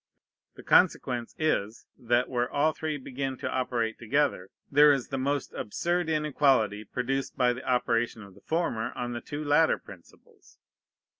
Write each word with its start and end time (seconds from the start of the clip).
The 0.55 0.63
consequence 0.63 1.35
is, 1.37 1.85
that, 1.95 2.27
where 2.27 2.49
all 2.49 2.71
three 2.73 2.97
begin 2.97 3.37
to 3.37 3.47
operate 3.47 3.99
together, 3.99 4.49
there 4.71 4.91
is 4.91 5.09
the 5.09 5.19
most 5.19 5.53
absurd 5.53 6.09
inequality 6.09 6.83
produced 6.83 7.37
by 7.37 7.53
the 7.53 7.63
operation 7.69 8.23
of 8.23 8.33
the 8.33 8.41
former 8.41 8.91
on 8.93 9.13
the 9.13 9.21
two 9.21 9.45
latter 9.45 9.77
principles. 9.77 10.57